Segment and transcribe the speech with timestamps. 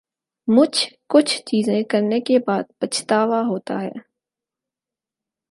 [0.47, 0.79] مچھ
[1.07, 3.91] کچھ چیزیں کرنے کے بعد پچھتاوا ہوتا ہے